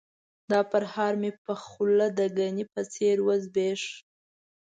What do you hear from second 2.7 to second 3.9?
په څېر وزبیښ.